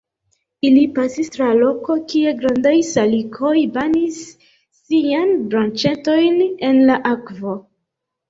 Ili 0.67 0.83
pasis 0.93 1.27
tra 1.35 1.49
loko, 1.57 1.97
kie 2.13 2.31
grandaj 2.39 2.71
salikoj 2.87 3.53
banis 3.75 4.17
siajn 4.79 5.37
branĉetojn 5.51 6.41
en 6.71 6.81
la 6.91 6.97
akvo. 7.13 7.55